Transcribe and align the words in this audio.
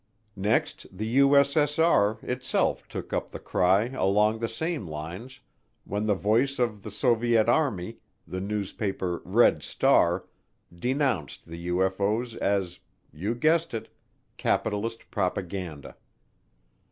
Next 0.41 0.87
the 0.91 1.05
U.S.S.R. 1.05 2.17
itself 2.23 2.87
took 2.87 3.13
up 3.13 3.29
the 3.29 3.37
cry 3.39 3.85
along 3.89 4.39
the 4.39 4.47
same 4.47 4.87
lines 4.87 5.41
when 5.83 6.07
the 6.07 6.15
voice 6.15 6.57
of 6.57 6.81
the 6.81 6.89
Soviet 6.89 7.47
Army, 7.47 7.99
the 8.27 8.41
newspaper 8.41 9.21
Red 9.23 9.61
Star, 9.61 10.25
denounced 10.75 11.45
the 11.45 11.67
UFO's 11.67 12.35
as, 12.35 12.79
you 13.13 13.35
guessed 13.35 13.75
it, 13.75 13.89
capitalist 14.37 15.11
propaganda. 15.11 15.95